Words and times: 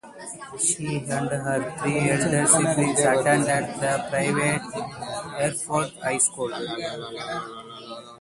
She 0.59 0.97
and 0.97 1.29
her 1.29 1.75
three 1.77 2.09
elder 2.09 2.47
siblings 2.47 3.01
attended 3.01 3.79
the 3.79 4.03
private 4.09 4.83
Hereford 5.37 5.91
High 6.01 6.17
School. 6.17 6.49